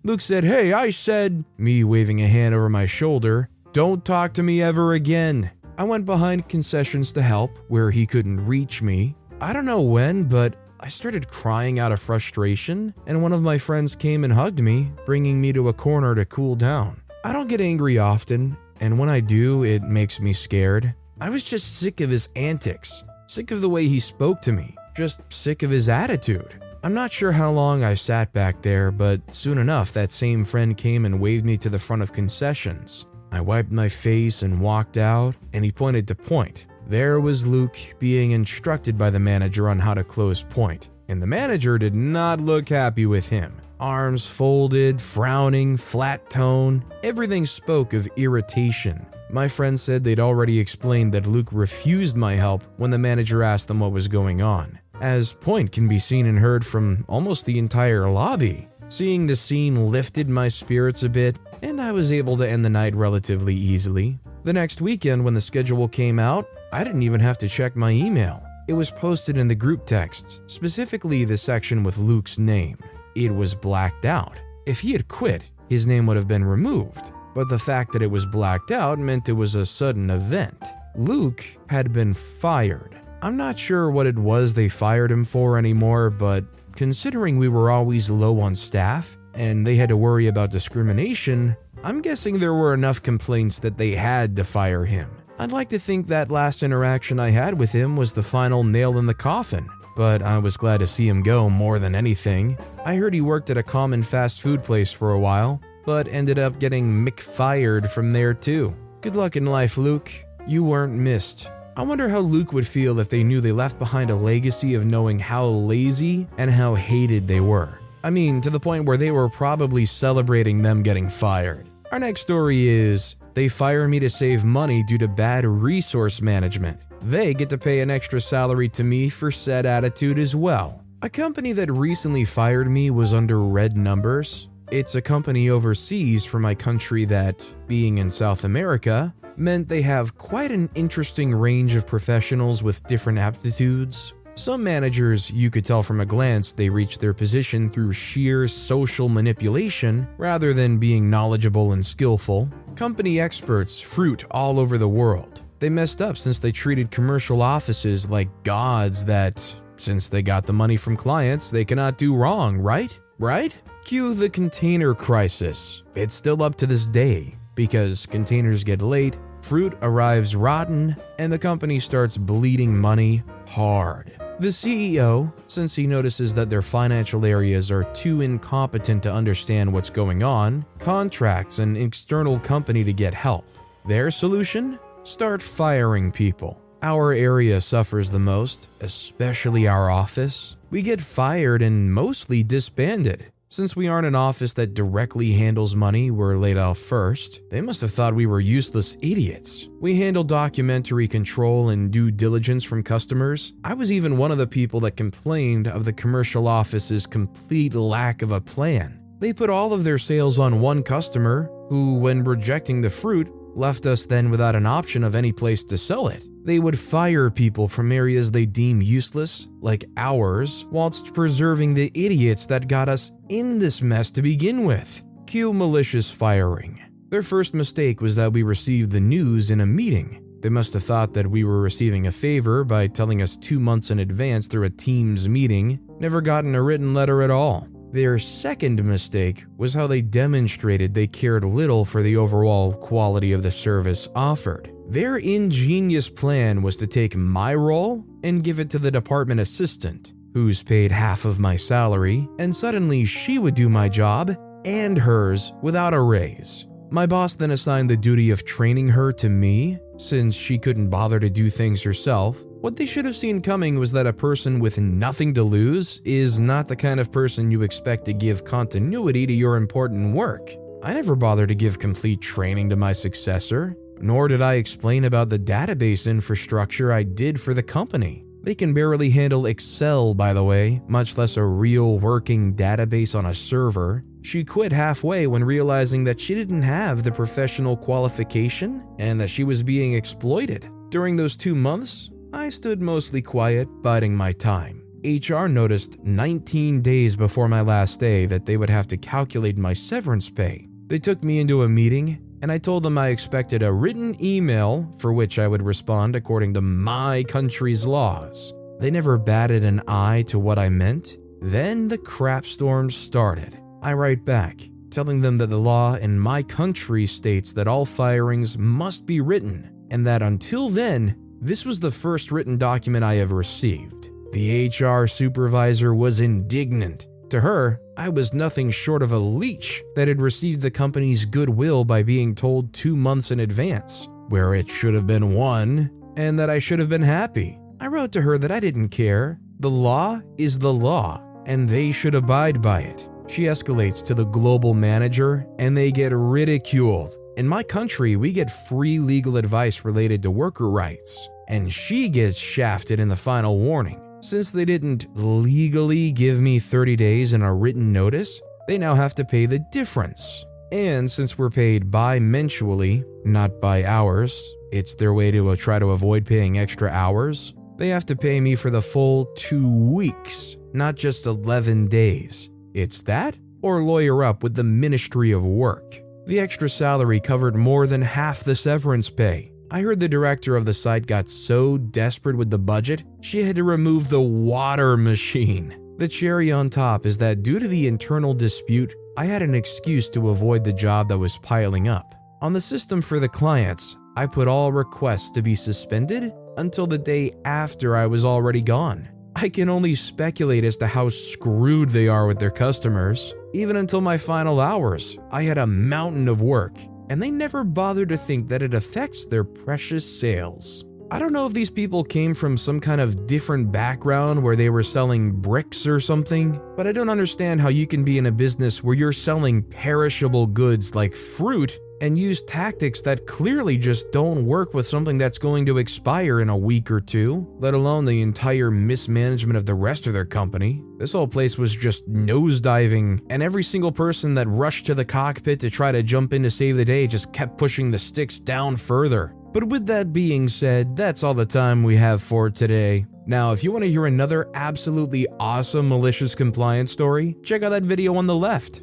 Luke 0.03 0.21
said, 0.21 0.43
Hey, 0.43 0.73
I 0.73 0.91
said, 0.91 1.45
me 1.57 1.85
waving 1.85 2.21
a 2.21 2.27
hand 2.27 2.53
over 2.53 2.69
my 2.69 2.87
shoulder, 2.87 3.49
don't 3.73 4.05
talk 4.05 4.35
to 4.35 4.43
me 4.43 4.61
ever 4.61 4.93
again. 4.93 5.53
I 5.79 5.85
went 5.85 6.07
behind 6.07 6.49
concessions 6.49 7.13
to 7.13 7.23
help 7.23 7.57
where 7.69 7.93
he 7.93 8.05
couldn't 8.05 8.45
reach 8.45 8.83
me. 8.83 9.15
I 9.41 9.53
don't 9.53 9.65
know 9.65 9.81
when, 9.81 10.25
but 10.25 10.57
I 10.81 10.89
started 10.89 11.31
crying 11.31 11.79
out 11.79 11.93
of 11.93 12.01
frustration, 12.01 12.93
and 13.07 13.23
one 13.23 13.33
of 13.33 13.45
my 13.45 13.59
friends 13.59 13.95
came 13.95 14.25
and 14.25 14.33
hugged 14.33 14.59
me, 14.59 14.91
bringing 15.07 15.41
me 15.41 15.53
to 15.53 15.69
a 15.69 15.73
corner 15.73 16.17
to 16.17 16.25
cool 16.25 16.57
down. 16.57 17.01
I 17.23 17.33
don't 17.33 17.47
get 17.49 17.61
angry 17.61 17.97
often, 17.97 18.57
and 18.81 18.99
when 18.99 19.09
I 19.09 19.21
do, 19.21 19.63
it 19.63 19.85
makes 19.85 20.19
me 20.19 20.33
scared. 20.33 20.97
I 21.21 21.31
was 21.31 21.45
just 21.45 21.77
sick 21.77 22.01
of 22.01 22.11
his 22.11 22.29
antics, 22.35 23.05
sick 23.29 23.53
of 23.53 23.61
the 23.61 23.69
way 23.69 23.87
he 23.87 24.01
spoke 24.01 24.43
to 24.43 24.53
me, 24.53 24.75
just 24.97 25.21
sick 25.33 25.63
of 25.63 25.71
his 25.71 25.89
attitude. 25.89 26.61
I'm 26.83 26.95
not 26.95 27.13
sure 27.13 27.31
how 27.31 27.53
long 27.53 27.85
I 27.85 27.95
sat 27.95 28.33
back 28.33 28.63
there, 28.63 28.91
but 28.91 29.33
soon 29.33 29.59
enough, 29.59 29.93
that 29.93 30.11
same 30.11 30.43
friend 30.43 30.77
came 30.77 31.05
and 31.05 31.21
waved 31.21 31.45
me 31.45 31.57
to 31.59 31.69
the 31.69 31.79
front 31.79 32.03
of 32.03 32.13
concessions. 32.13 33.07
I 33.31 33.41
wiped 33.41 33.71
my 33.71 33.89
face 33.89 34.43
and 34.43 34.61
walked 34.61 34.97
out, 34.97 35.35
and 35.53 35.65
he 35.65 35.73
pointed 35.73 36.09
to 36.09 36.15
point. 36.15 36.67
There 36.87 37.21
was 37.21 37.47
Luke 37.47 37.77
being 37.99 38.31
instructed 38.31 38.97
by 38.97 39.11
the 39.11 39.21
manager 39.21 39.69
on 39.69 39.79
how 39.79 39.95
to 39.95 40.03
close 40.03 40.43
point, 40.43 40.89
and 41.09 41.21
the 41.21 41.27
manager 41.27 41.79
did 41.79 41.95
not 41.95 42.41
look 42.41 42.71
happy 42.71 43.05
with 43.05 43.29
him. 43.29 43.61
Arms 43.79 44.27
folded, 44.27 45.01
frowning, 45.01 45.77
flat 45.77 46.31
tone, 46.31 46.85
everything 47.03 47.47
spoke 47.47 47.93
of 47.93 48.09
irritation. 48.17 49.07
My 49.31 49.47
friend 49.47 49.79
said 49.79 50.03
they'd 50.03 50.19
already 50.19 50.59
explained 50.59 51.13
that 51.13 51.27
Luke 51.27 51.51
refused 51.53 52.17
my 52.17 52.35
help 52.35 52.65
when 52.79 52.91
the 52.91 52.99
manager 52.99 53.43
asked 53.43 53.69
them 53.69 53.81
what 53.81 53.93
was 53.93 54.09
going 54.09 54.41
on, 54.41 54.79
as 55.01 55.35
point 55.35 55.71
can 55.71 55.87
be 55.87 55.99
seen 55.99 56.25
and 56.25 56.39
heard 56.39 56.65
from 56.65 57.05
almost 57.07 57.45
the 57.45 57.59
entire 57.59 58.09
lobby. 58.09 58.69
Seeing 58.89 59.27
the 59.27 59.37
scene 59.37 59.91
lifted 59.91 60.31
my 60.31 60.49
spirits 60.49 61.03
a 61.03 61.11
bit, 61.11 61.37
and 61.63 61.81
I 61.81 61.93
was 61.93 62.13
able 62.13 62.37
to 62.39 62.49
end 62.49 62.65
the 62.65 62.71
night 62.71 62.95
relatively 62.95 63.55
easily. 63.55 64.19
The 64.45 64.53
next 64.53 64.81
weekend, 64.81 65.25
when 65.25 65.35
the 65.35 65.41
schedule 65.41 65.89
came 65.89 66.19
out, 66.19 66.47
I 66.73 66.85
didn't 66.85 67.03
even 67.03 67.21
have 67.21 67.39
to 67.39 67.49
check 67.49 67.77
my 67.77 67.91
email. 67.91 68.43
It 68.69 68.75
was 68.75 68.91
posted 68.91 69.37
in 69.37 69.49
the 69.49 69.55
group 69.55 69.87
text, 69.87 70.41
specifically 70.47 71.25
the 71.25 71.39
section 71.39 71.83
with 71.83 71.99
Luke's 71.99 72.39
name. 72.39 72.79
It 73.15 73.35
was 73.35 73.55
blacked 73.55 74.05
out. 74.05 74.41
If 74.67 74.81
he 74.81 74.93
had 74.93 75.09
quit, 75.09 75.45
his 75.69 75.87
name 75.87 76.07
would 76.07 76.17
have 76.17 76.29
been 76.29 76.45
removed, 76.45 77.13
but 77.35 77.49
the 77.49 77.59
fact 77.59 77.93
that 77.93 78.03
it 78.03 78.11
was 78.11 78.27
blacked 78.27 78.71
out 78.71 78.99
meant 78.99 79.29
it 79.29 79.33
was 79.33 79.55
a 79.55 79.67
sudden 79.67 80.11
event. 80.11 80.63
Luke 80.95 81.45
had 81.69 81.93
been 81.93 82.13
fired. 82.13 82.99
I'm 83.23 83.37
not 83.37 83.59
sure 83.59 83.91
what 83.91 84.07
it 84.07 84.19
was 84.19 84.55
they 84.55 84.69
fired 84.69 85.11
him 85.11 85.25
for 85.25 85.59
anymore, 85.59 86.11
but 86.11 86.45
considering 86.77 87.39
we 87.39 87.49
were 87.49 87.71
always 87.71 88.11
low 88.11 88.41
on 88.41 88.55
staff 88.55 89.17
and 89.39 89.65
they 89.65 89.77
had 89.77 89.89
to 89.89 89.97
worry 89.97 90.27
about 90.27 90.51
discrimination, 90.51 91.57
I'm 91.85 92.03
guessing 92.03 92.39
there 92.39 92.55
were 92.55 92.75
enough 92.75 93.03
complaints 93.03 93.61
that 93.61 93.79
they 93.79 93.93
had 93.93 94.35
to 94.37 94.45
fire 94.45 94.85
him. 94.85 95.09
I'd 95.39 95.53
like 95.53 95.69
to 95.69 95.79
think 95.79 96.09
that 96.09 96.33
last 96.33 96.65
interaction 96.65 97.21
I 97.21 97.31
had 97.31 97.57
with 97.57 97.71
him 97.71 97.97
was 97.97 98.13
the 98.13 98.23
final 98.25 98.65
nail 98.65 98.99
in 98.99 99.07
the 99.07 99.15
coffin, 99.15 99.71
but 99.95 100.23
I 100.23 100.39
was 100.39 100.57
glad 100.57 100.81
to 100.81 100.89
see 100.89 101.07
him 101.07 101.23
go 101.23 101.49
more 101.49 101.79
than 101.79 101.95
anything. 101.95 102.59
I 102.85 102.97
heard 102.97 103.15
he 103.15 103.21
worked 103.21 103.49
at 103.49 103.57
a 103.57 103.63
common 103.63 104.03
fast 104.03 104.43
food 104.43 104.65
place 104.65 104.91
for 104.91 105.13
a 105.13 105.21
while, 105.21 105.61
but 105.87 106.09
ended 106.09 106.41
up 106.41 106.59
getting 106.59 107.07
McFired 107.07 107.89
from 107.91 108.13
there 108.13 108.35
too. 108.35 108.77
Good 109.01 109.15
luck 109.15 109.37
in 109.37 109.47
life, 109.47 109.79
Luke. 109.79 110.11
You 110.49 110.65
weren't 110.65 110.95
missed. 110.95 111.49
I 111.77 111.83
wonder 111.83 112.09
how 112.09 112.19
Luke 112.19 112.53
would 112.53 112.67
feel 112.67 112.99
if 112.99 113.09
they 113.09 113.23
knew 113.23 113.41
they 113.41 113.53
left 113.53 113.79
behind 113.79 114.11
a 114.11 114.17
legacy 114.17 114.75
of 114.75 114.85
knowing 114.85 115.21
how 115.21 115.47
lazy 115.47 116.27
and 116.37 116.51
how 116.51 116.75
hated 116.75 117.29
they 117.29 117.39
were. 117.39 117.79
I 118.03 118.11
mean, 118.11 118.41
to 118.43 118.51
the 118.51 118.61
point 118.61 118.85
where 118.85 118.97
they 118.97 119.11
were 119.11 119.29
probably 119.29 119.85
celebrating 119.87 120.63
them 120.63 120.83
getting 120.83 121.09
fired. 121.09 121.69
Our 121.91 121.99
next 121.99 122.21
story 122.21 122.69
is 122.69 123.17
they 123.35 123.49
fire 123.49 123.89
me 123.89 123.99
to 124.01 124.11
save 124.11 124.45
money 124.45 124.83
due 124.83 124.99
to 124.99 125.09
bad 125.09 125.45
resource 125.45 126.21
management. 126.21 126.81
They 127.03 127.35
get 127.35 127.49
to 127.51 127.59
pay 127.59 127.81
an 127.81 127.91
extra 127.91 128.21
salary 128.21 128.69
to 128.71 128.85
me 128.85 129.09
for 129.09 129.31
said 129.31 129.67
attitude 129.67 130.19
as 130.19 130.35
well. 130.35 130.85
A 131.03 131.09
company 131.09 131.53
that 131.53 131.71
recently 131.71 132.25
fired 132.25 132.69
me 132.69 132.91
was 132.91 133.13
under 133.13 133.41
red 133.41 133.77
numbers. 133.77 134.49
It's 134.71 134.97
a 134.97 135.01
company 135.01 135.49
overseas 135.49 136.25
for 136.25 136.39
my 136.39 136.55
country 136.55 137.05
that, 137.07 137.41
being 137.69 137.99
in 137.99 138.11
South 138.11 138.45
America, 138.45 139.15
meant 139.37 139.69
they 139.69 139.83
have 139.83 140.19
quite 140.19 140.51
an 140.51 140.69
interesting 140.75 141.33
range 141.33 141.75
of 141.75 141.87
professionals 141.87 142.63
with 142.63 142.85
different 142.87 143.19
aptitudes. 143.19 144.13
Some 144.39 144.63
managers, 144.63 145.33
you 145.33 145.51
could 145.51 145.65
tell 145.65 145.83
from 145.83 146.01
a 146.01 146.07
glance, 146.07 146.53
they 146.53 146.69
reached 146.69 147.01
their 147.01 147.13
position 147.13 147.71
through 147.71 147.93
sheer 147.93 148.47
social 148.47 149.09
manipulation 149.09 150.07
rather 150.17 150.55
than 150.55 150.79
being 150.79 151.11
knowledgeable 151.11 151.73
and 151.73 151.85
skillful. 151.85 152.49
Company 152.77 153.19
experts 153.19 153.81
fruit 153.81 154.25
all 154.31 154.61
over 154.61 154.79
the 154.79 154.89
world. 154.89 155.43
They 155.59 155.69
messed 155.69 156.01
up 156.01 156.17
since 156.17 156.39
they 156.39 156.53
treated 156.53 156.93
commercial 156.93 157.43
offices 157.43 158.09
like 158.09 158.29
gods 158.45 159.05
that, 159.07 159.45
since 159.77 160.09
they 160.09 160.23
got 160.23 160.47
the 160.47 160.53
money 160.53 160.77
from 160.77 160.97
clients, 160.97 161.51
they 161.51 161.65
cannot 161.65 161.99
do 161.99 162.15
wrong, 162.15 162.59
right? 162.59 162.97
Right? 163.19 163.59
Cue 163.85 164.15
the 164.15 164.31
container 164.31 164.95
crisis. 164.95 165.83
It's 165.97 166.15
still 166.15 166.45
up 166.45 166.55
to 166.59 166.67
this 166.67 166.87
day 166.87 167.37
because 167.57 168.07
containers 168.07 168.63
get 168.63 168.83
late, 168.83 169.19
fruit 169.43 169.77
arrives 169.83 170.37
rotten, 170.37 170.95
and 171.19 171.33
the 171.33 171.41
company 171.41 171.81
starts 171.81 172.17
bleeding 172.17 172.79
money 172.79 173.25
hard. 173.49 174.18
The 174.41 174.49
CEO, 174.49 175.33
since 175.49 175.75
he 175.75 175.89
notices 175.89 176.33
that 176.35 176.49
their 176.49 176.63
financial 176.63 177.25
areas 177.25 177.73
are 177.73 177.83
too 177.93 178.21
incompetent 178.21 179.03
to 179.03 179.13
understand 179.13 179.73
what's 179.73 179.91
going 179.91 180.23
on, 180.23 180.65
contracts 180.79 181.59
an 181.59 181.75
external 181.75 182.39
company 182.39 182.85
to 182.85 182.93
get 182.93 183.13
help. 183.15 183.45
Their 183.85 184.13
solution? 184.13 184.79
Start 185.03 185.43
firing 185.43 186.13
people. 186.13 186.63
Our 186.83 187.13
area 187.13 187.61
suffers 187.61 188.11
the 188.11 188.21
most, 188.21 188.69
especially 188.81 189.67
our 189.67 189.91
office. 189.91 190.57
We 190.71 190.83
get 190.83 191.01
fired 191.01 191.61
and 191.61 191.93
mostly 191.93 192.45
disbanded. 192.45 193.33
Since 193.51 193.75
we 193.75 193.89
aren't 193.89 194.07
an 194.07 194.15
office 194.15 194.53
that 194.55 194.75
directly 194.75 195.33
handles 195.33 195.75
money, 195.75 196.11
we're 196.11 196.37
laid 196.37 196.59
off 196.59 196.77
first. 196.77 197.41
They 197.51 197.63
must 197.63 197.81
have 197.81 197.91
thought 197.91 198.15
we 198.15 198.27
were 198.27 198.41
useless 198.41 198.95
idiots. 199.01 199.69
We 199.81 199.97
handle 199.97 200.23
documentary 200.23 201.09
control 201.09 201.71
and 201.71 201.91
due 201.91 202.11
diligence 202.11 202.63
from 202.63 202.83
customers. 202.83 203.55
I 203.65 203.73
was 203.73 203.91
even 203.91 204.19
one 204.19 204.31
of 204.33 204.37
the 204.37 204.47
people 204.47 204.81
that 204.81 204.99
complained 204.99 205.67
of 205.67 205.87
the 205.87 205.95
commercial 205.95 206.47
office's 206.47 207.07
complete 207.07 207.75
lack 207.75 208.21
of 208.21 208.33
a 208.33 208.41
plan. 208.41 209.01
They 209.19 209.33
put 209.33 209.49
all 209.49 209.73
of 209.73 209.83
their 209.83 209.99
sales 209.99 210.39
on 210.39 210.61
one 210.61 210.83
customer, 210.83 211.51
who, 211.71 211.97
when 211.97 212.25
rejecting 212.25 212.83
the 212.83 212.91
fruit, 212.91 213.33
left 213.57 213.87
us 213.87 214.05
then 214.05 214.31
without 214.31 214.57
an 214.57 214.67
option 214.67 215.03
of 215.03 215.15
any 215.15 215.33
place 215.33 215.65
to 215.65 215.79
sell 215.79 216.09
it. 216.09 216.23
They 216.49 216.61
would 216.61 216.79
fire 216.79 217.29
people 217.29 217.69
from 217.69 217.93
areas 217.93 218.31
they 218.31 218.47
deem 218.47 218.81
useless, 218.81 219.49
like 219.61 219.85
ours, 219.99 220.65
whilst 220.71 221.13
preserving 221.13 221.75
the 221.75 221.93
idiots 221.93 222.47
that 222.47 222.69
got 222.69 222.89
us 222.89 223.13
in 223.29 223.59
this 223.59 223.83
mess 223.83 224.11
to 224.13 224.23
begin 224.23 224.65
with. 224.65 225.03
Cue 225.27 225.53
malicious 225.53 226.11
firing. 226.11 226.81
Their 227.11 227.23
first 227.23 227.53
mistake 227.53 228.01
was 228.01 228.15
that 228.15 228.33
we 228.33 228.45
received 228.45 228.93
the 228.93 228.99
news 228.99 229.51
in 229.51 229.61
a 229.61 229.67
meeting. 229.67 230.25
They 230.41 230.49
must 230.49 230.73
have 230.73 230.85
thought 230.85 231.13
that 231.13 231.27
we 231.27 231.45
were 231.45 231.61
receiving 231.61 232.07
a 232.07 232.13
favor 232.13 232.65
by 232.65 232.87
telling 232.87 233.21
us 233.21 233.37
two 233.37 233.61
months 233.61 233.91
in 233.91 233.99
advance 233.99 234.47
through 234.47 234.65
a 234.65 234.71
Teams 234.71 235.29
meeting, 235.29 235.79
never 236.01 236.23
gotten 236.23 236.55
a 236.55 236.63
written 236.63 236.95
letter 236.95 237.21
at 237.21 237.31
all. 237.31 237.69
Their 237.93 238.19
second 238.19 238.83
mistake 238.83 239.45
was 239.59 239.75
how 239.75 239.87
they 239.87 240.01
demonstrated 240.01 240.95
they 240.95 241.09
cared 241.09 241.45
little 241.45 241.85
for 241.85 242.01
the 242.03 242.17
overall 242.17 242.73
quality 242.73 243.33
of 243.33 243.43
the 243.43 243.51
service 243.51 244.09
offered. 244.15 244.73
Their 244.89 245.19
ingenious 245.19 246.09
plan 246.09 246.63
was 246.63 246.79
to 246.79 246.87
take 246.87 247.15
my 247.15 247.55
role 247.55 248.07
and 248.25 248.43
give 248.43 248.59
it 248.59 248.71
to 248.71 248.79
the 248.79 248.91
department 248.91 249.39
assistant, 249.39 250.15
who's 250.33 250.63
paid 250.63 250.91
half 250.91 251.27
of 251.27 251.39
my 251.39 251.57
salary, 251.57 252.27
and 252.39 252.57
suddenly 252.57 253.05
she 253.05 253.39
would 253.39 253.55
do 253.55 253.69
my 253.69 253.91
job 253.91 254.35
and 254.65 254.97
hers 254.97 255.53
without 255.61 255.93
a 255.93 256.01
raise. 256.01 256.67
My 256.91 257.05
boss 257.05 257.35
then 257.35 257.51
assigned 257.51 257.91
the 257.91 257.99
duty 257.99 258.31
of 258.31 258.47
training 258.47 258.89
her 258.89 259.13
to 259.13 259.29
me, 259.29 259.79
since 259.99 260.35
she 260.35 260.57
couldn't 260.57 260.89
bother 260.89 261.21
to 261.21 261.29
do 261.29 261.51
things 261.51 261.83
herself, 261.83 262.43
what 262.63 262.77
they 262.77 262.87
should 262.87 263.05
have 263.05 263.15
seen 263.15 263.43
coming 263.43 263.79
was 263.79 263.93
that 263.93 264.07
a 264.07 264.13
person 264.15 264.59
with 264.59 264.79
nothing 264.79 265.35
to 265.35 265.43
lose 265.43 266.01
is 266.07 266.39
not 266.39 266.67
the 266.67 266.77
kind 266.77 266.99
of 266.99 267.13
person 267.13 267.51
you 267.51 267.61
expect 267.61 268.07
to 268.07 268.15
give 268.15 268.43
continuity 268.43 269.27
to 269.27 269.35
your 269.35 269.57
important 269.57 270.15
work. 270.15 270.51
I 270.83 270.95
never 270.95 271.15
bothered 271.15 271.49
to 271.49 271.55
give 271.55 271.79
complete 271.79 272.23
training 272.23 272.71
to 272.71 272.77
my 272.77 272.95
successor, 272.95 273.77
nor 274.01 274.29
did 274.29 274.43
I 274.43 274.55
explain 274.55 275.05
about 275.05 275.29
the 275.29 275.39
database 275.39 276.09
infrastructure 276.09 276.93
I 276.93 277.03
did 277.03 277.41
for 277.41 277.55
the 277.55 277.63
company. 277.63 278.25
They 278.43 278.55
can 278.55 278.73
barely 278.73 279.11
handle 279.11 279.47
Excel, 279.47 280.15
by 280.15 280.33
the 280.33 280.45
way, 280.45 280.81
much 280.87 281.19
less 281.19 281.37
a 281.37 281.45
real 281.45 281.99
working 281.99 282.55
database 282.55 283.15
on 283.19 283.27
a 283.27 283.35
server. 283.35 284.05
She 284.23 284.45
quit 284.45 284.73
halfway 284.73 285.27
when 285.27 285.45
realizing 285.45 286.05
that 286.05 286.21
she 286.21 286.35
didn't 286.35 286.63
have 286.63 287.03
the 287.03 287.13
professional 287.13 287.77
qualification 287.77 288.87
and 288.99 289.21
that 289.21 289.29
she 289.31 289.45
was 289.45 289.63
being 289.63 289.95
exploited. 289.95 290.69
During 290.91 291.17
those 291.17 291.37
two 291.37 291.55
months, 291.55 292.11
I 292.33 292.51
stood 292.51 292.81
mostly 292.81 293.23
quiet, 293.23 293.69
biding 293.83 294.15
my 294.15 294.33
time. 294.33 294.83
HR 295.05 295.47
noticed 295.47 295.99
19 296.03 296.83
days 296.83 297.17
before 297.17 297.49
my 297.49 297.61
last 297.61 298.01
day 298.01 298.27
that 298.27 298.47
they 298.47 298.57
would 298.57 298.71
have 298.71 298.89
to 298.89 298.97
calculate 298.97 299.57
my 299.57 299.73
severance 299.73 300.29
pay. 300.29 300.69
They 300.87 300.99
took 300.99 301.23
me 301.23 301.39
into 301.39 301.63
a 301.63 301.69
meeting, 301.69 302.19
and 302.43 302.53
I 302.53 302.59
told 302.59 302.83
them 302.83 302.99
I 302.99 303.09
expected 303.09 303.63
a 303.63 303.73
written 303.73 304.23
email 304.23 304.93
for 304.99 305.13
which 305.13 305.39
I 305.39 305.49
would 305.49 305.63
respond 305.63 306.15
according 306.17 306.55
to 306.55 306.61
my 306.61 307.25
country's 307.25 307.85
laws. 307.85 308.53
They 308.79 308.91
never 308.91 309.19
batted 309.19 309.65
an 309.65 309.83
eye 309.89 310.25
to 310.29 310.39
what 310.39 310.59
I 310.59 310.69
meant. 310.69 311.17
Then 311.41 311.89
the 311.89 311.99
crap 311.99 312.47
storm 312.47 312.91
started. 312.91 313.59
I 313.83 313.93
write 313.93 314.25
back, 314.25 314.61
telling 314.91 315.21
them 315.21 315.37
that 315.39 315.51
the 315.51 315.59
law 315.59 315.95
in 315.95 316.19
my 316.19 316.43
country 316.43 317.07
states 317.07 317.53
that 317.55 317.69
all 317.69 317.85
firings 317.85 318.57
must 318.57 319.07
be 319.07 319.21
written, 319.21 319.87
and 319.91 320.07
that 320.07 320.23
until 320.23 320.69
then, 320.69 321.17
this 321.41 321.65
was 321.65 321.81
the 321.81 321.91
first 321.91 322.31
written 322.31 322.57
document 322.57 323.05
I 323.05 323.19
ever 323.19 323.35
received. 323.35 324.11
The 324.33 324.69
HR 324.69 325.07
supervisor 325.07 325.95
was 325.95 326.21
indignant. 326.21 327.08
To 327.31 327.41
her, 327.41 327.81
I 327.97 328.09
was 328.09 328.33
nothing 328.33 328.71
short 328.71 329.03
of 329.03 329.13
a 329.13 329.19
leech 329.19 329.83
that 329.97 330.09
had 330.09 330.21
received 330.21 330.63
the 330.63 330.71
company's 330.71 331.25
goodwill 331.25 331.85
by 331.85 332.03
being 332.03 332.35
told 332.35 332.73
two 332.73 332.97
months 332.97 333.31
in 333.31 333.41
advance, 333.41 334.09
where 334.29 334.55
it 334.55 334.71
should 334.71 334.95
have 334.95 335.07
been 335.07 335.35
one, 335.35 335.91
and 336.17 336.39
that 336.39 336.51
I 336.51 336.59
should 336.59 336.79
have 336.79 336.89
been 336.89 337.03
happy. 337.03 337.59
I 337.81 337.87
wrote 337.87 338.13
to 338.13 338.23
her 338.23 338.39
that 338.39 338.51
I 338.51 338.61
didn't 338.61 338.89
care. 338.89 339.39
The 339.61 339.71
law 339.71 340.21
is 340.39 340.59
the 340.59 340.73
law, 340.73 341.23
and 341.47 341.69
they 341.69 341.93
should 341.93 342.15
abide 342.15 342.63
by 342.63 342.81
it. 342.81 343.09
She 343.29 343.43
escalates 343.43 344.05
to 344.07 344.15
the 344.15 344.25
global 344.25 344.73
manager, 344.73 345.47
and 345.59 345.77
they 345.77 345.93
get 345.93 346.13
ridiculed 346.13 347.19
in 347.39 347.47
my 347.47 347.63
country, 347.63 348.17
we 348.17 348.33
get 348.33 348.51
free 348.51 348.99
legal 348.99 349.37
advice 349.37 349.85
related 349.85 350.25
to 350.25 350.31
worker 350.31 350.69
rights, 350.69 351.29
and 351.47 351.73
she 351.73 352.09
gets 352.09 352.37
shafted 352.37 352.99
in 352.99 353.07
the 353.07 353.15
final 353.15 353.61
warning. 353.61 354.03
Since 354.21 354.51
they 354.51 354.65
didn't 354.65 355.07
legally 355.15 356.11
give 356.11 356.41
me 356.41 356.59
30 356.59 356.97
days 356.97 357.33
and 357.33 357.45
a 357.45 357.53
written 357.53 357.93
notice, 357.93 358.41
they 358.67 358.77
now 358.77 358.95
have 358.95 359.15
to 359.15 359.25
pay 359.25 359.47
the 359.47 359.61
difference. 359.71 360.45
And 360.73 361.11
since 361.11 361.39
we're 361.39 361.51
paid 361.51 361.91
bi 361.91 362.19
mensually, 362.19 363.05
not 363.25 363.61
by 363.61 363.85
hours, 363.85 364.43
it's 364.73 364.97
their 364.97 365.15
way 365.15 365.31
to 365.31 365.51
uh, 365.51 365.57
try 365.57 365.79
to 365.79 365.93
avoid 365.93 366.27
paying 366.27 366.59
extra 366.59 366.91
hours. 366.91 367.55
They 367.77 367.89
have 367.89 368.07
to 368.07 368.17
pay 368.17 368.41
me 368.41 368.57
for 368.57 368.71
the 368.71 368.83
full 368.83 369.27
two 369.37 369.73
weeks, 369.93 370.57
not 370.73 370.97
just 370.97 371.25
11 371.25 371.87
days. 371.87 372.51
It's 372.75 373.03
that 373.03 373.39
or 373.63 373.83
lawyer 373.83 374.25
up 374.25 374.43
with 374.43 374.55
the 374.55 374.65
Ministry 374.65 375.31
of 375.31 375.47
Work. 375.47 376.01
The 376.27 376.41
extra 376.41 376.69
salary 376.69 377.21
covered 377.21 377.55
more 377.55 377.87
than 377.87 378.03
half 378.03 378.45
the 378.45 378.57
severance 378.57 379.09
pay. 379.09 379.53
I 379.71 379.83
heard 379.83 380.01
the 380.01 380.09
director 380.09 380.57
of 380.57 380.65
the 380.65 380.73
site 380.73 381.07
got 381.07 381.29
so 381.29 381.77
desperate 381.77 382.37
with 382.37 382.49
the 382.49 382.59
budget, 382.59 383.05
she 383.21 383.43
had 383.43 383.57
to 383.57 383.65
remove 383.65 384.09
the 384.09 384.21
water 384.21 384.97
machine. 384.97 385.95
The 385.99 386.09
cherry 386.09 386.51
on 386.51 386.71
top 386.71 387.05
is 387.05 387.19
that 387.19 387.43
due 387.43 387.59
to 387.59 387.69
the 387.69 387.87
internal 387.87 388.33
dispute, 388.33 388.95
I 389.19 389.27
had 389.27 389.43
an 389.43 389.55
excuse 389.55 390.09
to 390.11 390.31
avoid 390.31 390.65
the 390.65 390.73
job 390.73 391.09
that 391.09 391.19
was 391.19 391.37
piling 391.39 391.87
up. 391.87 392.15
On 392.41 392.55
the 392.55 392.63
system 392.63 393.03
for 393.03 393.21
the 393.21 393.29
clients, 393.29 393.95
I 394.17 394.27
put 394.27 394.49
all 394.49 394.73
requests 394.73 395.33
to 395.33 395.43
be 395.43 395.55
suspended 395.55 396.33
until 396.57 396.87
the 396.87 396.97
day 396.97 397.33
after 397.45 397.95
I 397.95 398.07
was 398.07 398.25
already 398.25 398.63
gone. 398.63 399.07
I 399.37 399.51
can 399.51 399.69
only 399.69 399.95
speculate 399.95 400.65
as 400.65 400.79
to 400.79 400.87
how 400.87 401.11
screwed 401.11 401.91
they 401.91 402.09
are 402.09 402.27
with 402.27 402.39
their 402.39 402.51
customers. 402.51 403.35
Even 403.53 403.77
until 403.77 404.01
my 404.01 404.17
final 404.17 404.61
hours, 404.61 405.19
I 405.31 405.43
had 405.43 405.59
a 405.59 405.67
mountain 405.67 406.27
of 406.27 406.41
work 406.41 406.79
and 407.11 407.23
they 407.23 407.31
never 407.31 407.65
bother 407.65 408.07
to 408.07 408.17
think 408.17 408.49
that 408.49 408.63
it 408.63 408.75
affects 408.75 409.27
their 409.27 409.45
precious 409.45 410.05
sales. 410.21 410.85
I 411.11 411.19
don't 411.19 411.33
know 411.33 411.47
if 411.47 411.55
these 411.55 411.71
people 411.71 412.05
came 412.05 412.35
from 412.35 412.59
some 412.59 412.81
kind 412.81 413.01
of 413.01 413.27
different 413.27 413.73
background 413.73 414.43
where 414.43 414.57
they 414.57 414.69
were 414.69 414.83
selling 414.83 415.33
bricks 415.33 415.87
or 415.87 416.01
something, 416.01 416.61
but 416.77 416.87
I 416.87 416.93
don't 416.93 417.09
understand 417.09 417.63
how 417.63 417.71
you 417.71 417.87
can 417.87 418.05
be 418.05 418.19
in 418.19 418.27
a 418.27 418.33
business 418.33 418.85
where 418.85 418.95
you're 418.95 419.15
selling 419.15 419.63
perishable 419.63 420.47
goods 420.47 420.95
like 420.95 421.17
fruit 421.17 421.79
and 422.01 422.19
use 422.19 422.43
tactics 422.43 423.03
that 423.03 423.27
clearly 423.27 423.77
just 423.77 424.11
don't 424.13 424.47
work 424.47 424.75
with 424.75 424.87
something 424.87 425.19
that's 425.19 425.39
going 425.39 425.67
to 425.67 425.79
expire 425.79 426.41
in 426.41 426.49
a 426.49 426.57
week 426.57 426.91
or 426.91 427.01
two, 427.01 427.47
let 427.59 427.75
alone 427.75 428.05
the 428.05 428.23
entire 428.23 428.71
mismanagement 428.71 429.57
of 429.57 429.67
the 429.67 429.75
rest 429.75 430.07
of 430.07 430.13
their 430.13 430.25
company. 430.25 430.83
This 430.99 431.13
whole 431.13 431.29
place 431.29 431.57
was 431.59 431.75
just 431.75 432.11
nosediving, 432.11 433.21
and 433.31 433.43
every 433.43 433.65
single 433.65 433.93
person 433.93 434.35
that 434.35 434.49
rushed 434.49 434.87
to 434.87 434.95
the 434.95 435.05
cockpit 435.05 435.61
to 435.61 435.71
try 435.71 435.93
to 435.93 436.03
jump 436.03 436.33
in 436.33 436.43
to 436.43 436.51
save 436.51 436.77
the 436.77 436.85
day 436.85 437.07
just 437.07 437.33
kept 437.33 437.59
pushing 437.59 437.91
the 437.91 437.99
sticks 437.99 438.39
down 438.39 438.77
further. 438.77 439.35
But 439.53 439.65
with 439.65 439.87
that 439.87 440.13
being 440.13 440.49
said, 440.49 440.97
that's 440.97 441.23
all 441.23 441.35
the 441.35 441.47
time 441.47 441.83
we 441.83 441.97
have 441.97 442.23
for 442.23 442.51
today. 442.51 443.07
Now, 443.27 443.53
if 443.53 443.63
you 443.63 443.73
want 443.73 443.85
to 443.85 443.91
hear 443.91 444.07
another 444.07 444.51
absolutely 444.55 445.27
awesome 445.39 445.89
malicious 445.89 446.35
compliance 446.35 446.93
story, 446.93 447.37
check 447.43 447.63
out 447.63 447.71
that 447.71 447.83
video 447.83 448.17
on 448.17 448.27
the 448.27 448.35
left. 448.35 448.83